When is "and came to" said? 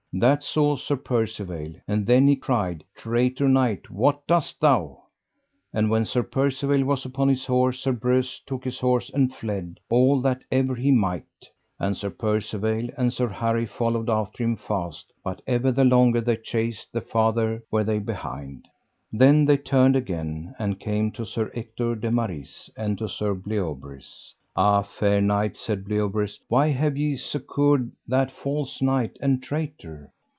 20.59-21.25